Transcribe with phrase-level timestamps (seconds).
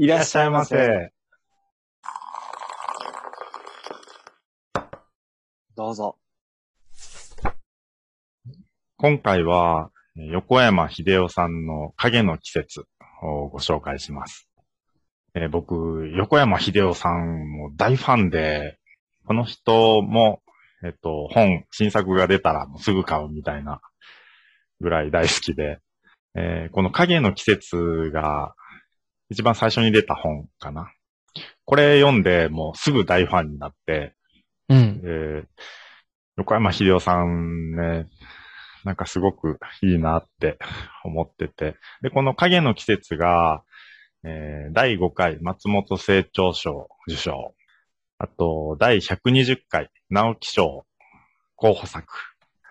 [0.00, 1.10] いらっしゃいませ。
[5.74, 6.16] どうぞ。
[8.96, 12.84] 今回は、横山秀夫さんの影の季節
[13.22, 14.48] をご紹介します。
[15.34, 18.78] えー僕、横山秀夫さんも大ファンで、
[19.26, 20.42] この人も、
[20.84, 23.80] えっと、本、新作が出たらすぐ買うみたいな
[24.80, 25.80] ぐらい大好きで、
[26.36, 28.54] えーこの影の季節が
[29.30, 30.92] 一番最初に出た本かな。
[31.64, 34.14] これ読んでもうすぐ大ファンになって、
[34.68, 35.00] うん。
[35.04, 35.46] えー
[36.38, 38.06] 横山秀夫さんね、
[38.84, 40.56] なんかすごくいいなって
[41.02, 41.74] 思ってて。
[42.00, 43.64] で、この影の季節が、
[44.22, 47.54] えー第5回松本清張賞受賞。
[48.18, 50.86] あと、第120回直木賞
[51.56, 52.06] 候補作。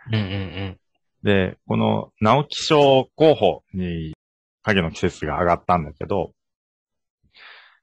[0.08, 0.80] うんうん
[1.24, 4.14] で、この直木賞候補に
[4.62, 6.32] 影の季節が上がったんだけど、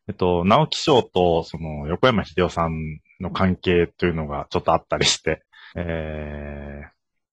[0.09, 5.43] えっと、直木賞とその横山秀夫さんの関係というのがちょっとあったりして、
[5.77, 6.83] え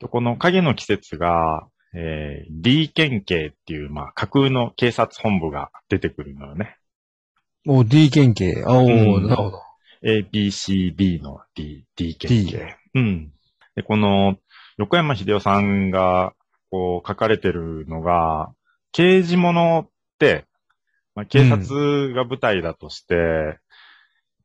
[0.02, 6.78] ー、この影の季節が、えー、D 県警っていう、まあ、架空の警察本部が出てくるのよね。
[7.66, 7.78] うん。
[7.80, 8.64] お D 県警。
[8.66, 9.62] あおー、うんなるほど。
[10.04, 12.76] A, B, C, B の D、D 県 D 警。
[12.96, 13.32] うん。
[13.76, 14.38] で、この、
[14.78, 16.34] 横山秀夫さんが、
[16.72, 18.52] こう、書かれてるのが、
[18.92, 20.46] 刑事物って、
[21.16, 23.60] まあ、警察が舞台だとして、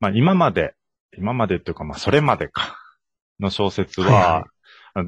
[0.01, 0.75] まあ、今まで、
[1.17, 2.77] 今までっていうか、まあ、それまでか、
[3.41, 4.23] の小説は、はい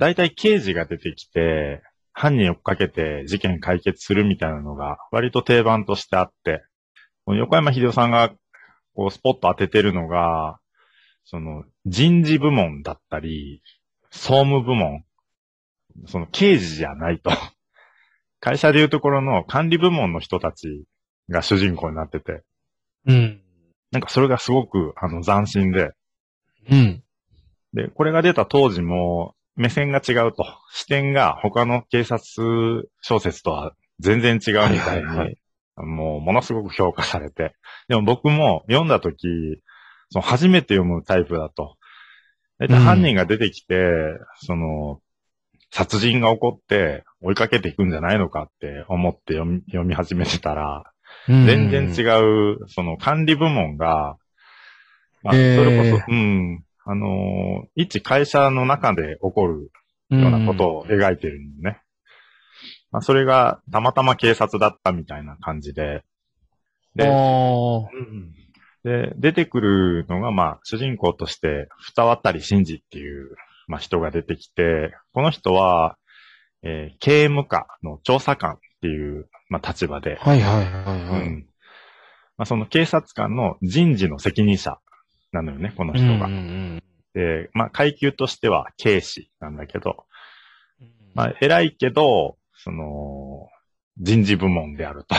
[0.04, 6.62] はい刑事が出てきて、犯人を追っかけて事件解決するみたいなのが、割と定番としてあって、
[7.26, 8.34] 横山秀夫さんが、
[8.94, 10.58] こう、スポット当ててるのが、
[11.24, 13.62] その、人事部門だったり、
[14.10, 15.04] 総務部門、
[16.06, 17.30] その、刑事じゃないと。
[18.40, 20.84] 会社でいうところの管理部門の人たち
[21.28, 22.42] が主人公になってて、
[23.06, 23.40] うん。
[23.90, 25.92] なんかそれがすごく、あの、斬新で、
[26.70, 27.02] うん。
[27.72, 30.44] で、これが出た当時も、目線が違うと。
[30.72, 35.38] 視点が他の警察小説とは全然違うみたいに、はいはいはい
[35.84, 37.54] もう、ものすごく評価されて。
[37.88, 39.28] でも僕も読んだとき、
[40.10, 41.76] その初めて読むタイプだと。
[42.58, 43.76] だいたい犯人が出てきて、
[44.40, 45.00] その、
[45.70, 50.84] 殺人が起こって追いかけていくんじゃないのかって思って読み読み始めてたら、
[51.26, 52.54] 全然違う。
[52.54, 54.16] う、その管理部門が、
[55.22, 59.70] まあ、それこそ、うん、あのー一会社の中で起こる
[60.10, 61.80] ようなことを描いてるのね。
[62.90, 66.02] まあ、それがたまたま警察だったみたいな感じで、
[66.98, 67.06] あで、
[68.84, 73.34] で、出てくるのが、まあ、主人公として、二渡真治っていう、
[73.66, 75.96] まあ、人が出てきて、この人は、
[76.62, 81.26] えー刑務課の調査官っていう、まあ、立場で、はいはいはいはい。
[81.26, 81.46] うん。
[82.36, 84.78] まあ、その警察官の人事の責任者
[85.32, 86.26] なのよね、この人が。
[86.26, 86.82] うんうん
[87.14, 90.04] で、まあ、階級としては警視なんだけど、
[90.80, 93.48] うんまあ、偉いけど、その、
[93.98, 95.16] 人事部門であると。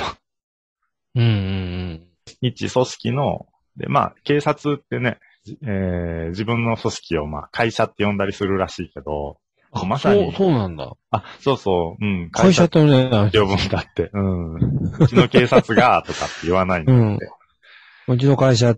[1.16, 2.06] うんうん
[2.41, 9.49] 一組織の、で、まあ、警察ってね、じえー自分の組織を、まあ、会社って呼んだりするらしいけど、あ
[9.85, 10.94] まさにそう、そうなんだ。
[11.12, 14.56] あ、そうそう、うん、会社とね、呼ぶんだって、うん。
[15.00, 17.30] うちの警察が、とかって言わないんだって。
[18.07, 18.75] うちの会社、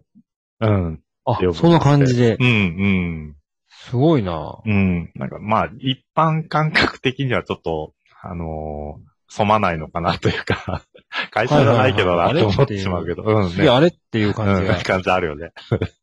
[0.59, 0.99] うん。
[1.25, 2.43] あそんな感じでう。
[2.43, 3.35] ん、うん。
[3.69, 4.59] すごいな。
[4.65, 5.11] うん。
[5.15, 10.83] なんか、まあ、一般感覚的にはちょっと、あのー染まないのかなというか、
[11.31, 13.69] 会社じゃないけどなと思ってしまうけど、うんね。
[13.69, 14.83] あれっていう感じがうん、。
[14.83, 15.51] 感じあるよね。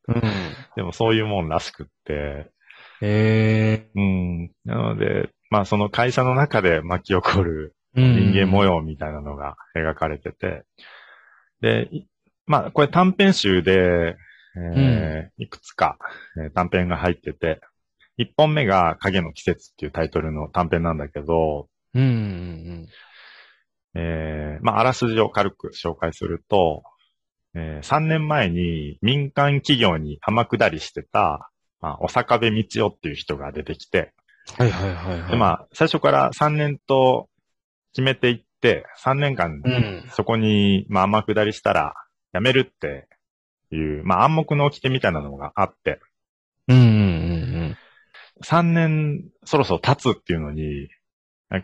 [0.08, 0.22] うん。
[0.76, 2.50] でもそういうもんらしくって、
[3.02, 4.50] へうん。
[4.64, 8.00] なので、まあその会社の中で巻き起こるえ。
[8.02, 8.64] うん人間模。
[8.64, 10.64] 様みたいなのが描かれてて、
[11.60, 12.06] で、い
[12.46, 14.16] まあこれ短編集で、
[14.56, 15.98] えーいくつか、
[16.36, 17.60] えー短編が入ってて、
[18.16, 22.86] 一本目が影の季節っていうタイトルの短編なんだけど、うんうん
[23.94, 26.82] えーまああらすじを軽く紹介すると、
[27.54, 34.12] え3年前に民間企業に天下りしてた、まあ、お坂部道夫っていう人が出てきて、
[34.58, 34.66] うん。
[34.66, 35.30] はいはいはいはい。
[35.30, 37.28] で、まあ、最初から3年と
[37.92, 40.08] 決めていって、3年間うん。
[40.10, 41.94] そこに、まあ、天下りしたら、
[42.34, 43.08] 辞めるって
[43.70, 46.00] いう、まあ、暗黙の掟みたいなのがあって、
[46.68, 47.78] うんうんうん
[48.44, 50.88] 3年そろそろ経つっていうのに、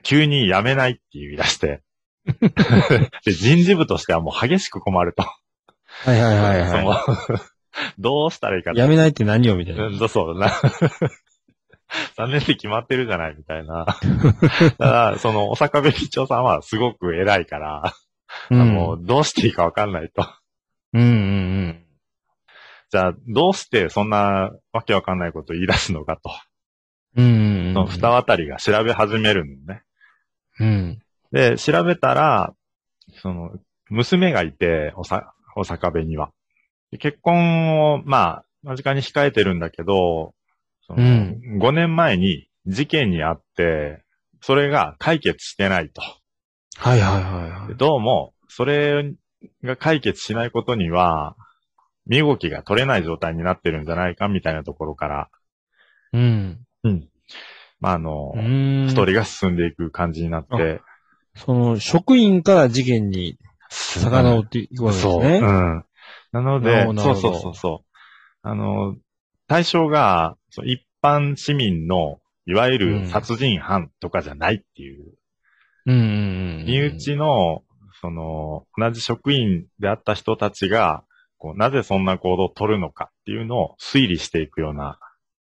[0.03, 1.83] 急に辞めないって言い出して、
[3.25, 5.23] で人事部としてはもう激しく困ると。
[5.23, 7.41] はいはいはいはその
[7.99, 8.77] どうしたらいいかい。
[8.77, 9.87] やめないって何よみたいな。
[9.87, 10.53] うん、そうだな。
[12.17, 13.87] 3年で決まってるじゃないみたいな。
[14.79, 17.95] ただ、その、お坂部議長さんはすごく偉いから、
[18.51, 20.27] うんもう、どうしていいかわかんないと。
[20.93, 21.81] うんうん
[22.91, 26.31] じゃあ、どうしてそんなわけわかんないことを言い出すのかと。
[27.17, 27.25] うん。
[27.25, 27.75] うんうん。
[27.75, 29.83] その二渡りが調べ始めるのね。
[30.61, 31.03] うん。
[31.33, 32.55] で、調べたら、
[33.15, 33.51] その、
[33.89, 36.31] 娘がいて、おさ、大阪弁には。
[36.91, 40.35] で結婚を、まあ、間近に控えてるんだけど、
[40.87, 44.03] そのうん5年前に事件にあって、
[44.41, 46.03] それが解決してないと。
[46.77, 47.69] はいはいはいはい。
[47.69, 49.15] でどうも、それ
[49.63, 51.37] が解決しないことには、
[52.07, 55.31] 身動きが取れない状態になってるんじゃないかみたいなところから、
[56.13, 56.59] うん。
[56.85, 57.09] うん。
[57.81, 58.87] まあ、あの、うん。
[58.89, 60.81] ストーリーが進んでいく感じになって、
[61.35, 63.37] その、職員から事件に
[63.71, 65.21] 遡っていくわけですそう。
[65.21, 65.41] うね。
[65.41, 65.85] ん。
[66.35, 67.99] なのでそうそうそうそう。
[68.43, 68.97] あの、
[69.47, 75.15] 対象が、一般市民の、いわゆる殺人犯とかじゃないっていう、
[75.87, 76.65] うんうんうん。
[76.67, 77.63] 身内の、
[78.01, 81.05] その、同じ職員であった人たちが、
[81.39, 84.99] こう、なぜそんな行動を取るのかっていうのを推理していくような、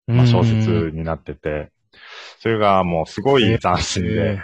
[0.05, 1.71] まあ、小説になってて、
[2.39, 4.41] それがもうすごい斬新えで、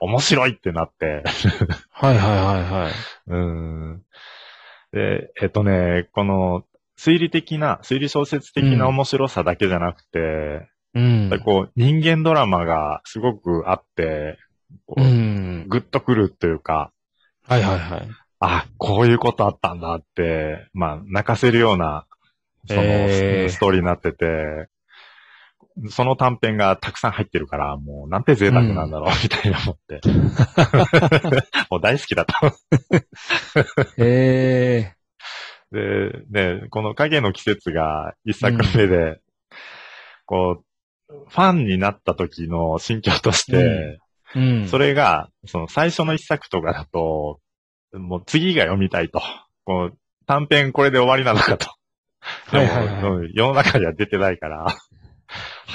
[0.00, 1.24] 面白いってなって、
[1.90, 2.92] はいはいはいはい。
[3.28, 4.02] うん。
[4.92, 6.64] で、えっとね、この
[6.98, 14.38] 推理的な、推理小説的な面白さだけじゃなくて、うんこう人間ドラマがすごくあって、
[14.86, 15.02] こう。
[15.02, 16.92] うんグッとくるというか、
[17.46, 18.08] はいはいはい。
[18.40, 22.06] あ、こういうことあったんだって、まあ、泣かせるような、
[22.68, 24.68] その、ストーリーになってて、
[25.90, 30.00] その短編がたくさん入ってるから、もうなんて贅沢なんだろう、みたいな思って。
[31.70, 32.34] もう大好きだと。
[33.96, 34.94] へえ。
[35.70, 39.20] で、ね、この影の季節が一作目で、
[40.26, 40.64] こう、
[41.28, 43.98] ファンになった時の心境として、
[44.34, 44.68] うん。
[44.68, 47.40] それが、その最初の一作とかだと、
[47.92, 49.22] もう次が読みたいと。
[49.64, 51.66] こう、短編これで終わりなのかと。
[52.52, 54.66] でも、はいはいはいうん世の中には出てないから、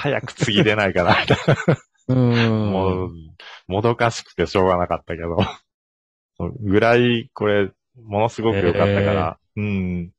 [0.03, 1.37] 早く次出ないかな、みたい
[2.09, 2.31] うん。
[2.33, 2.49] な。
[2.49, 3.11] もう、
[3.67, 5.37] もどかしくてしょうがなかったけど。
[6.59, 7.71] ぐらい、これ、
[8.05, 9.39] ものすごく良かったから。
[9.55, 10.11] うん。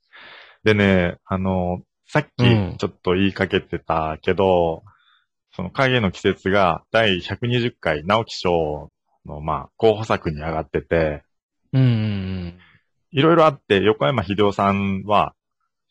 [0.62, 4.84] でね、あの、さっきうんちょっと言いかけてたけど、
[5.52, 8.90] その影の季節が第120回直木賞
[9.26, 11.24] の、まあ、候補作に上がってて、
[11.72, 12.58] うんうん
[13.10, 15.34] いろいろあって、横山秀夫さんは、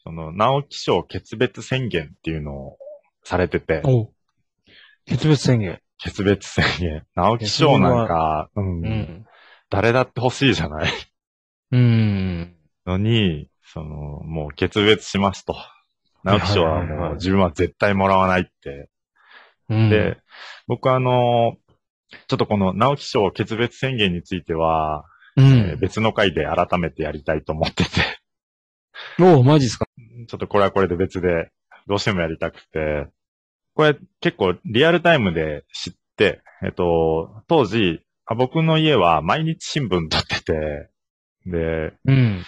[0.04, 2.78] その、直木賞決別宣言っていうのを
[3.24, 4.14] されててうん。、お
[5.06, 5.80] 決別宣言。
[5.98, 7.04] 決別宣言。
[7.16, 9.25] 直木賞なんか、うん、うん。
[9.70, 10.92] 誰だって欲しいじゃない？
[11.72, 12.56] うん。
[12.86, 13.88] のに、その、
[14.24, 15.56] もう決別しますと。
[16.24, 18.90] 直木賞はもう自分は絶対もらわないって。
[19.69, 19.90] うん。
[19.90, 20.18] で、
[20.68, 21.56] 僕あの、
[22.28, 25.06] ちょっとこの直木賞決別宣言については、
[25.36, 25.46] うん。
[25.46, 27.90] えー別の回で改めてやりたいと思ってて、
[29.19, 29.88] おうマジっすか？
[30.28, 31.50] ちょっとこれはこれで別で
[31.88, 33.07] どうしてもやりたくて、
[33.75, 40.89] これ結構リアルタイムで知って、えっと、当時、あ僕の家は毎日新聞撮ってて、
[41.45, 42.44] で、うん。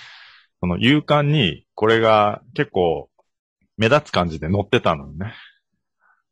[0.61, 3.09] その夕刊にこれが結構
[3.77, 5.33] 目立つ感じで載ってたのね。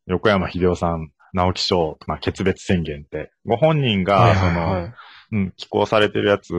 [0.07, 3.31] 横山秀夫さん、直木賞、まあ、決別宣言って。
[3.45, 4.93] ご本人が、はいその、はいはい。
[5.33, 6.53] うん、寄稿されてるやつ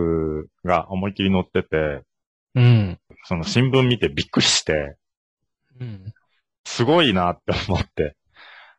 [0.64, 2.02] が思いっきり載ってて、
[2.54, 2.98] うん。
[3.24, 4.96] その新聞見てびっくりして、
[5.80, 6.12] うん。
[6.64, 8.16] すごいなって思って、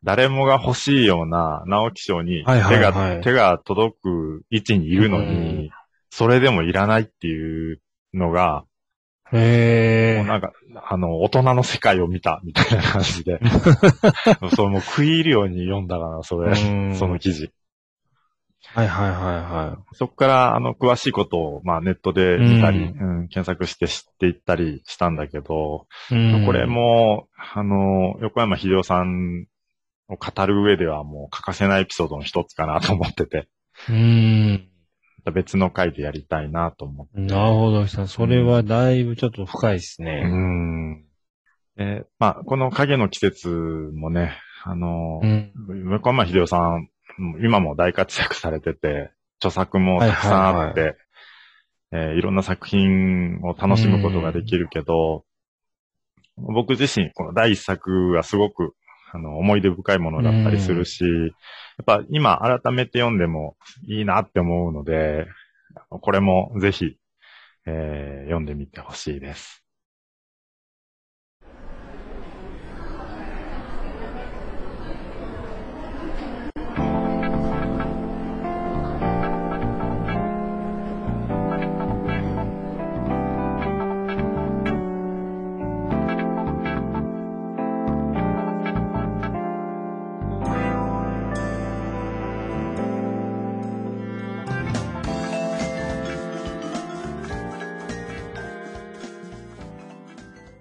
[0.02, 3.20] 誰もが欲しいような直木賞にはいはい手が、はい。
[3.22, 5.32] 手が届く位置にいるのに、う
[5.68, 5.70] ん
[6.08, 7.82] それでもいらないっていう
[8.14, 8.64] のが、
[9.32, 10.52] へなんか、
[10.88, 13.38] あの、大人の世界を見たみたいな感じで、
[14.56, 16.94] そう、もう食い入るように読んだかな、それ、うん。
[16.94, 17.50] その記事。
[18.74, 26.14] はいはいはいはそこから、あの、詳しいことを、まあ、ネットで見たり、ううん検索して知っていったりしたんだけど、い。
[26.14, 29.46] うんこれ、も、あの、横山秀夫さん
[30.08, 33.48] を語る上ではもう欠かせないエピソードの一つかなと思ってて、
[33.88, 34.68] うん。
[35.32, 37.20] 別の回でやりたいなと思って。
[37.20, 37.86] なるほど。
[37.86, 40.22] それはだいぶちょっと深いですうね。
[40.22, 41.04] ん。
[41.76, 45.52] で、まあ、この影の季節もね、あの、うん。
[45.90, 46.88] 横山秀夫さん、
[47.42, 50.96] 今も大活躍されてて、著作もたくさんあって、
[51.92, 55.24] えーいろんな作品を楽しむことができるけど、
[56.36, 58.74] 僕自身、この第一作はすごく、
[59.12, 61.08] あの、思い出深いものだったりするし、や
[61.82, 63.56] っぱ今改めて読んでも
[63.86, 65.26] いいなって思うので、
[65.88, 66.96] これもぜひ、
[67.66, 69.65] えー読んでみてほしいです。